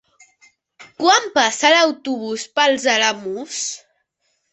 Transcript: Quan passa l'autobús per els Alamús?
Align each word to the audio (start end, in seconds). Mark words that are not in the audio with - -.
Quan 1.01 1.27
passa 1.35 1.71
l'autobús 1.73 2.45
per 2.55 2.65
els 2.71 2.87
Alamús? 2.95 3.61